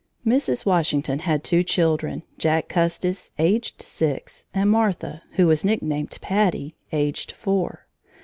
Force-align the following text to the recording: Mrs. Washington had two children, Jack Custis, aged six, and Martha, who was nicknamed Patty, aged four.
Mrs. 0.25 0.65
Washington 0.65 1.19
had 1.19 1.43
two 1.43 1.61
children, 1.61 2.23
Jack 2.39 2.67
Custis, 2.69 3.29
aged 3.37 3.83
six, 3.83 4.45
and 4.51 4.67
Martha, 4.71 5.21
who 5.33 5.45
was 5.45 5.63
nicknamed 5.63 6.17
Patty, 6.21 6.73
aged 6.91 7.33
four. 7.33 7.85